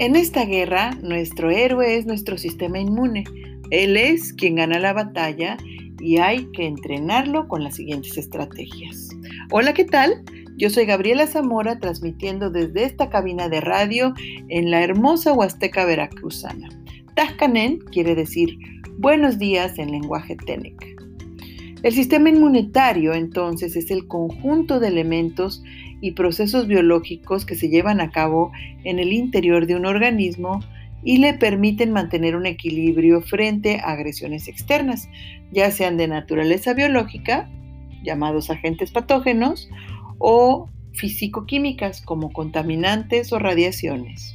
En 0.00 0.16
esta 0.16 0.44
guerra, 0.44 0.90
nuestro 1.02 1.50
héroe 1.50 1.96
es 1.96 2.04
nuestro 2.04 2.36
sistema 2.36 2.80
inmune. 2.80 3.22
Él 3.70 3.96
es 3.96 4.32
quien 4.32 4.56
gana 4.56 4.80
la 4.80 4.92
batalla 4.92 5.56
y 6.00 6.16
hay 6.16 6.46
que 6.46 6.66
entrenarlo 6.66 7.46
con 7.46 7.62
las 7.62 7.76
siguientes 7.76 8.18
estrategias. 8.18 9.10
Hola, 9.52 9.72
¿qué 9.72 9.84
tal? 9.84 10.24
Yo 10.56 10.68
soy 10.68 10.86
Gabriela 10.86 11.28
Zamora 11.28 11.78
transmitiendo 11.78 12.50
desde 12.50 12.84
esta 12.84 13.08
cabina 13.08 13.48
de 13.48 13.60
radio 13.60 14.14
en 14.48 14.72
la 14.72 14.82
hermosa 14.82 15.32
Huasteca 15.32 15.84
Veracruzana. 15.84 16.68
Tascanen 17.14 17.78
quiere 17.78 18.16
decir 18.16 18.58
buenos 18.98 19.38
días 19.38 19.78
en 19.78 19.92
lenguaje 19.92 20.36
Tenec. 20.44 20.93
El 21.84 21.92
sistema 21.92 22.30
inmunitario 22.30 23.12
entonces 23.12 23.76
es 23.76 23.90
el 23.90 24.08
conjunto 24.08 24.80
de 24.80 24.88
elementos 24.88 25.62
y 26.00 26.12
procesos 26.12 26.66
biológicos 26.66 27.44
que 27.44 27.56
se 27.56 27.68
llevan 27.68 28.00
a 28.00 28.10
cabo 28.10 28.52
en 28.84 28.98
el 28.98 29.12
interior 29.12 29.66
de 29.66 29.76
un 29.76 29.84
organismo 29.84 30.60
y 31.02 31.18
le 31.18 31.34
permiten 31.34 31.92
mantener 31.92 32.36
un 32.36 32.46
equilibrio 32.46 33.20
frente 33.20 33.80
a 33.80 33.90
agresiones 33.90 34.48
externas, 34.48 35.10
ya 35.52 35.70
sean 35.70 35.98
de 35.98 36.08
naturaleza 36.08 36.72
biológica, 36.72 37.50
llamados 38.02 38.48
agentes 38.48 38.90
patógenos, 38.90 39.68
o 40.16 40.70
físico-químicas 40.94 42.00
como 42.00 42.32
contaminantes 42.32 43.30
o 43.30 43.38
radiaciones, 43.38 44.34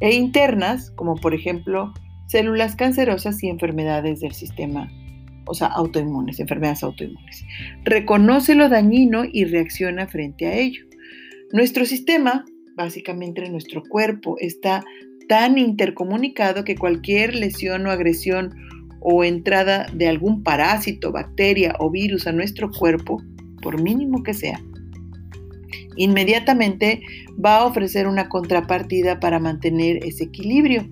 e 0.00 0.16
internas 0.16 0.90
como 0.96 1.14
por 1.14 1.34
ejemplo 1.34 1.94
células 2.26 2.74
cancerosas 2.74 3.40
y 3.44 3.48
enfermedades 3.48 4.18
del 4.18 4.32
sistema 4.32 4.90
o 5.46 5.54
sea, 5.54 5.68
autoinmunes, 5.68 6.40
enfermedades 6.40 6.82
autoinmunes. 6.82 7.44
Reconoce 7.84 8.54
lo 8.54 8.68
dañino 8.68 9.24
y 9.30 9.44
reacciona 9.44 10.06
frente 10.06 10.46
a 10.46 10.54
ello. 10.56 10.84
Nuestro 11.52 11.84
sistema, 11.84 12.44
básicamente 12.76 13.48
nuestro 13.50 13.82
cuerpo, 13.82 14.36
está 14.38 14.84
tan 15.28 15.58
intercomunicado 15.58 16.64
que 16.64 16.76
cualquier 16.76 17.34
lesión 17.34 17.86
o 17.86 17.90
agresión 17.90 18.54
o 19.00 19.24
entrada 19.24 19.86
de 19.92 20.08
algún 20.08 20.42
parásito, 20.42 21.12
bacteria 21.12 21.74
o 21.78 21.90
virus 21.90 22.26
a 22.26 22.32
nuestro 22.32 22.70
cuerpo, 22.70 23.22
por 23.62 23.80
mínimo 23.80 24.22
que 24.22 24.34
sea, 24.34 24.60
inmediatamente 25.96 27.02
va 27.44 27.58
a 27.58 27.64
ofrecer 27.64 28.06
una 28.06 28.28
contrapartida 28.28 29.20
para 29.20 29.38
mantener 29.38 30.04
ese 30.04 30.24
equilibrio. 30.24 30.88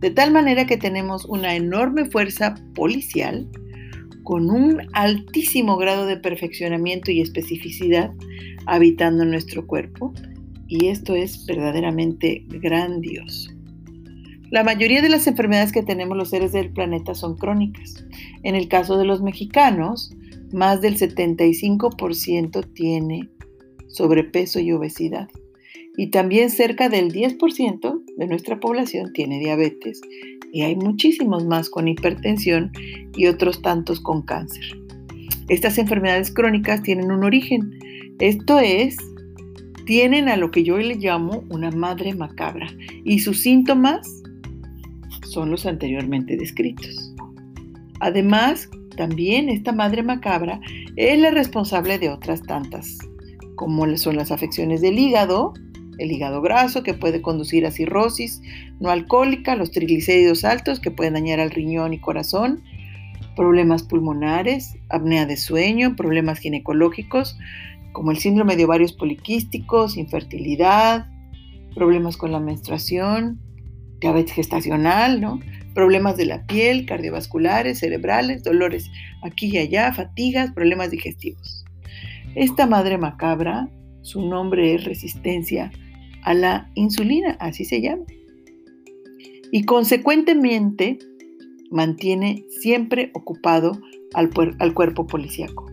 De 0.00 0.10
tal 0.10 0.30
manera 0.30 0.66
que 0.66 0.76
tenemos 0.76 1.24
una 1.24 1.54
enorme 1.54 2.04
fuerza 2.04 2.54
policial 2.74 3.48
con 4.26 4.50
un 4.50 4.82
altísimo 4.92 5.76
grado 5.76 6.04
de 6.04 6.16
perfeccionamiento 6.16 7.12
y 7.12 7.20
especificidad 7.20 8.12
habitando 8.66 9.24
nuestro 9.24 9.64
cuerpo 9.68 10.12
y 10.66 10.88
esto 10.88 11.14
es 11.14 11.46
verdaderamente 11.46 12.44
grandioso. 12.48 13.52
La 14.50 14.64
mayoría 14.64 15.00
de 15.00 15.10
las 15.10 15.28
enfermedades 15.28 15.70
que 15.70 15.84
tenemos 15.84 16.16
los 16.16 16.30
seres 16.30 16.50
del 16.50 16.72
planeta 16.72 17.14
son 17.14 17.36
crónicas. 17.36 18.04
En 18.42 18.56
el 18.56 18.66
caso 18.66 18.98
de 18.98 19.04
los 19.04 19.22
mexicanos, 19.22 20.12
más 20.52 20.80
del 20.80 20.98
75% 20.98 22.72
tiene 22.74 23.28
sobrepeso 23.86 24.58
y 24.58 24.72
obesidad. 24.72 25.28
Y 25.96 26.08
también 26.08 26.50
cerca 26.50 26.88
del 26.88 27.12
10% 27.12 28.02
de 28.16 28.26
nuestra 28.26 28.58
población 28.58 29.12
tiene 29.12 29.38
diabetes 29.38 30.00
y 30.56 30.62
hay 30.62 30.74
muchísimos 30.74 31.44
más 31.44 31.68
con 31.68 31.86
hipertensión 31.86 32.72
y 33.14 33.26
otros 33.26 33.60
tantos 33.60 34.00
con 34.00 34.22
cáncer. 34.22 34.64
Estas 35.48 35.76
enfermedades 35.76 36.32
crónicas 36.32 36.82
tienen 36.82 37.12
un 37.12 37.24
origen, 37.24 37.78
esto 38.20 38.58
es, 38.58 38.96
tienen 39.84 40.30
a 40.30 40.36
lo 40.38 40.50
que 40.50 40.64
yo 40.64 40.78
le 40.78 40.94
llamo 40.94 41.44
una 41.50 41.70
madre 41.72 42.14
macabra 42.14 42.68
y 43.04 43.18
sus 43.18 43.42
síntomas 43.42 44.22
son 45.24 45.50
los 45.50 45.66
anteriormente 45.66 46.38
descritos. 46.38 47.14
Además, 48.00 48.70
también 48.96 49.50
esta 49.50 49.72
madre 49.72 50.02
macabra 50.02 50.58
es 50.96 51.18
la 51.18 51.32
responsable 51.32 51.98
de 51.98 52.08
otras 52.08 52.42
tantas, 52.42 52.96
como 53.56 53.94
son 53.98 54.16
las 54.16 54.32
afecciones 54.32 54.80
del 54.80 54.98
hígado, 54.98 55.52
el 55.98 56.12
hígado 56.12 56.40
graso 56.42 56.82
que 56.82 56.94
puede 56.94 57.22
conducir 57.22 57.66
a 57.66 57.70
cirrosis 57.70 58.42
no 58.80 58.90
alcohólica, 58.90 59.56
los 59.56 59.70
triglicéridos 59.70 60.44
altos 60.44 60.80
que 60.80 60.90
pueden 60.90 61.14
dañar 61.14 61.40
al 61.40 61.50
riñón 61.50 61.94
y 61.94 61.98
corazón, 61.98 62.62
problemas 63.34 63.82
pulmonares, 63.82 64.76
apnea 64.88 65.26
de 65.26 65.36
sueño, 65.36 65.96
problemas 65.96 66.38
ginecológicos 66.38 67.38
como 67.92 68.10
el 68.10 68.18
síndrome 68.18 68.56
de 68.56 68.64
ovarios 68.64 68.92
poliquísticos, 68.92 69.96
infertilidad, 69.96 71.06
problemas 71.74 72.16
con 72.16 72.32
la 72.32 72.40
menstruación, 72.40 73.40
diabetes 74.00 74.34
gestacional, 74.34 75.20
¿no? 75.20 75.40
problemas 75.74 76.16
de 76.16 76.24
la 76.24 76.46
piel, 76.46 76.86
cardiovasculares, 76.86 77.80
cerebrales, 77.80 78.42
dolores 78.42 78.90
aquí 79.22 79.48
y 79.48 79.58
allá, 79.58 79.92
fatigas, 79.92 80.52
problemas 80.52 80.90
digestivos. 80.90 81.64
Esta 82.34 82.66
madre 82.66 82.96
macabra, 82.96 83.68
su 84.00 84.26
nombre 84.26 84.74
es 84.74 84.84
resistencia 84.84 85.70
a 86.26 86.34
la 86.34 86.70
insulina, 86.74 87.36
así 87.38 87.64
se 87.64 87.80
llama. 87.80 88.02
Y 89.52 89.62
consecuentemente 89.62 90.98
mantiene 91.70 92.44
siempre 92.48 93.10
ocupado 93.14 93.80
al, 94.12 94.74
cuerpo 94.74 95.06
policíaco, 95.06 95.70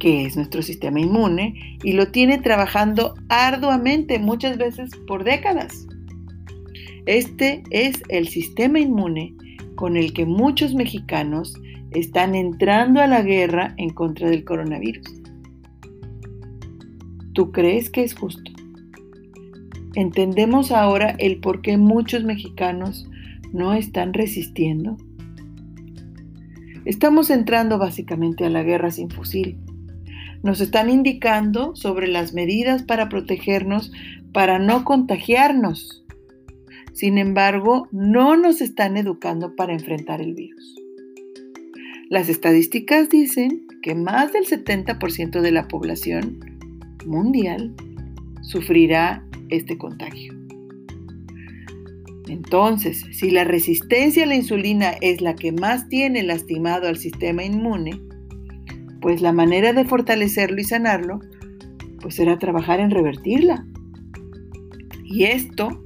que 0.00 0.26
es 0.26 0.36
nuestro 0.36 0.62
sistema 0.62 0.98
inmune, 0.98 1.78
y 1.84 1.92
lo 1.92 2.08
tiene 2.08 2.38
trabajando 2.38 3.14
arduamente, 3.28 4.18
muchas 4.18 4.58
veces 4.58 4.90
por 5.06 5.22
décadas. 5.22 5.86
Este 7.06 7.62
es 7.70 8.02
el 8.08 8.26
sistema 8.26 8.80
inmune 8.80 9.36
con 9.76 9.96
el 9.96 10.12
que 10.12 10.26
muchos 10.26 10.74
mexicanos 10.74 11.54
están 11.92 12.34
entrando 12.34 13.00
a 13.00 13.06
la 13.06 13.22
guerra 13.22 13.72
en 13.76 13.90
contra 13.90 14.28
del 14.30 14.44
coronavirus. 14.44 15.22
¿Tú 17.34 17.52
crees 17.52 17.88
que 17.88 18.02
es 18.02 18.14
justo? 18.14 18.55
¿Entendemos 19.96 20.72
ahora 20.72 21.16
el 21.18 21.38
por 21.40 21.62
qué 21.62 21.78
muchos 21.78 22.22
mexicanos 22.22 23.08
no 23.54 23.72
están 23.72 24.12
resistiendo? 24.12 24.98
Estamos 26.84 27.30
entrando 27.30 27.78
básicamente 27.78 28.44
a 28.44 28.50
la 28.50 28.62
guerra 28.62 28.90
sin 28.90 29.08
fusil. 29.08 29.56
Nos 30.42 30.60
están 30.60 30.90
indicando 30.90 31.74
sobre 31.76 32.08
las 32.08 32.34
medidas 32.34 32.82
para 32.82 33.08
protegernos, 33.08 33.90
para 34.34 34.58
no 34.58 34.84
contagiarnos. 34.84 36.04
Sin 36.92 37.16
embargo, 37.16 37.88
no 37.90 38.36
nos 38.36 38.60
están 38.60 38.98
educando 38.98 39.56
para 39.56 39.72
enfrentar 39.72 40.20
el 40.20 40.34
virus. 40.34 40.74
Las 42.10 42.28
estadísticas 42.28 43.08
dicen 43.08 43.66
que 43.80 43.94
más 43.94 44.34
del 44.34 44.44
70% 44.44 45.40
de 45.40 45.52
la 45.52 45.68
población 45.68 46.38
mundial 47.06 47.74
sufrirá 48.42 49.22
este 49.50 49.78
contagio. 49.78 50.34
Entonces, 52.28 53.04
si 53.12 53.30
la 53.30 53.44
resistencia 53.44 54.24
a 54.24 54.26
la 54.26 54.34
insulina 54.34 54.92
es 55.00 55.20
la 55.20 55.34
que 55.34 55.52
más 55.52 55.88
tiene 55.88 56.22
lastimado 56.22 56.88
al 56.88 56.96
sistema 56.96 57.44
inmune, 57.44 58.00
pues 59.00 59.20
la 59.20 59.32
manera 59.32 59.72
de 59.72 59.84
fortalecerlo 59.84 60.60
y 60.60 60.64
sanarlo, 60.64 61.20
pues 62.00 62.16
será 62.16 62.38
trabajar 62.38 62.80
en 62.80 62.90
revertirla. 62.90 63.64
Y 65.04 65.24
esto 65.24 65.84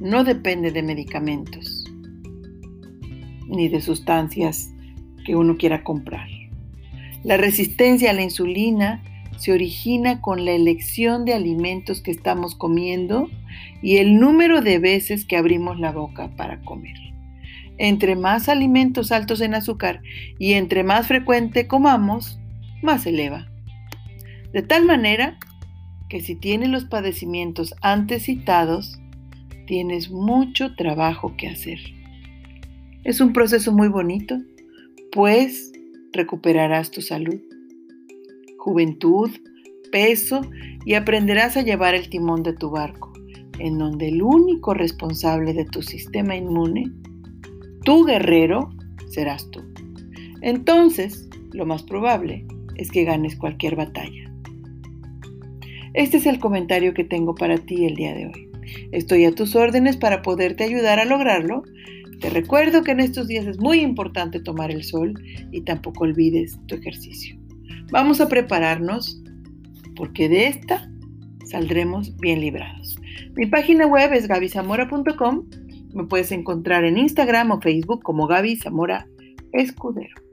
no 0.00 0.24
depende 0.24 0.70
de 0.70 0.82
medicamentos 0.82 1.84
ni 3.48 3.68
de 3.68 3.80
sustancias 3.80 4.72
que 5.24 5.36
uno 5.36 5.56
quiera 5.56 5.82
comprar. 5.82 6.28
La 7.24 7.36
resistencia 7.36 8.10
a 8.10 8.14
la 8.14 8.22
insulina 8.22 9.02
se 9.38 9.52
origina 9.52 10.20
con 10.20 10.44
la 10.44 10.52
elección 10.52 11.24
de 11.24 11.32
alimentos 11.32 12.02
que 12.02 12.10
estamos 12.10 12.54
comiendo 12.54 13.30
y 13.82 13.96
el 13.98 14.18
número 14.18 14.60
de 14.60 14.78
veces 14.78 15.24
que 15.24 15.36
abrimos 15.36 15.78
la 15.78 15.92
boca 15.92 16.30
para 16.36 16.60
comer. 16.62 16.96
Entre 17.78 18.16
más 18.16 18.48
alimentos 18.48 19.12
altos 19.12 19.40
en 19.40 19.54
azúcar 19.54 20.02
y 20.38 20.54
entre 20.54 20.82
más 20.82 21.06
frecuente 21.06 21.68
comamos, 21.68 22.40
más 22.82 23.06
eleva. 23.06 23.48
De 24.52 24.62
tal 24.62 24.84
manera 24.84 25.38
que 26.08 26.20
si 26.20 26.34
tienes 26.34 26.70
los 26.70 26.86
padecimientos 26.86 27.74
antes 27.80 28.24
citados, 28.24 28.98
tienes 29.66 30.10
mucho 30.10 30.74
trabajo 30.74 31.36
que 31.36 31.48
hacer. 31.48 31.78
Es 33.04 33.20
un 33.20 33.32
proceso 33.32 33.72
muy 33.72 33.88
bonito, 33.88 34.36
pues 35.12 35.72
recuperarás 36.12 36.90
tu 36.90 37.02
salud 37.02 37.38
juventud, 38.68 39.30
peso 39.90 40.42
y 40.84 40.92
aprenderás 40.92 41.56
a 41.56 41.62
llevar 41.62 41.94
el 41.94 42.10
timón 42.10 42.42
de 42.42 42.52
tu 42.52 42.68
barco, 42.68 43.10
en 43.58 43.78
donde 43.78 44.08
el 44.08 44.22
único 44.22 44.74
responsable 44.74 45.54
de 45.54 45.64
tu 45.64 45.80
sistema 45.80 46.36
inmune, 46.36 46.92
tu 47.82 48.04
guerrero, 48.04 48.68
serás 49.08 49.50
tú. 49.50 49.62
Entonces, 50.42 51.30
lo 51.52 51.64
más 51.64 51.82
probable 51.82 52.46
es 52.76 52.90
que 52.90 53.04
ganes 53.04 53.36
cualquier 53.36 53.74
batalla. 53.74 54.30
Este 55.94 56.18
es 56.18 56.26
el 56.26 56.38
comentario 56.38 56.92
que 56.92 57.04
tengo 57.04 57.34
para 57.34 57.56
ti 57.56 57.86
el 57.86 57.94
día 57.94 58.14
de 58.14 58.26
hoy. 58.26 58.50
Estoy 58.92 59.24
a 59.24 59.34
tus 59.34 59.56
órdenes 59.56 59.96
para 59.96 60.20
poderte 60.20 60.64
ayudar 60.64 61.00
a 61.00 61.06
lograrlo. 61.06 61.62
Te 62.20 62.28
recuerdo 62.28 62.82
que 62.82 62.90
en 62.90 63.00
estos 63.00 63.28
días 63.28 63.46
es 63.46 63.58
muy 63.58 63.80
importante 63.80 64.40
tomar 64.40 64.70
el 64.70 64.84
sol 64.84 65.14
y 65.52 65.62
tampoco 65.62 66.04
olvides 66.04 66.58
tu 66.66 66.74
ejercicio. 66.74 67.37
Vamos 67.90 68.20
a 68.20 68.28
prepararnos 68.28 69.22
porque 69.96 70.28
de 70.28 70.48
esta 70.48 70.90
saldremos 71.44 72.14
bien 72.16 72.40
librados. 72.40 72.98
Mi 73.34 73.46
página 73.46 73.86
web 73.86 74.12
es 74.12 74.28
gabyzamora.com. 74.28 75.44
Me 75.94 76.04
puedes 76.04 76.30
encontrar 76.32 76.84
en 76.84 76.98
Instagram 76.98 77.50
o 77.52 77.60
Facebook 77.60 78.02
como 78.02 78.26
Gaby 78.26 78.56
Zamora 78.56 79.06
Escudero. 79.52 80.27